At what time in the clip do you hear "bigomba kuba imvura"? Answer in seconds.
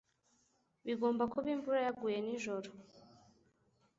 0.85-1.79